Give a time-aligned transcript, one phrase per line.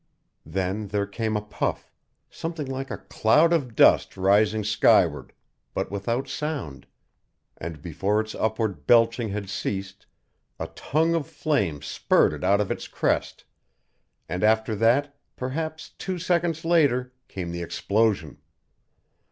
[0.47, 1.91] Then there came a puff,
[2.31, 5.31] something like a cloud of dust rising skyward,
[5.75, 6.87] but without sound;
[7.55, 10.07] and before its upward belching had ceased
[10.59, 13.45] a tongue of flame spurted out of its crest
[14.27, 18.39] and after that, perhaps two seconds later, came the explosion.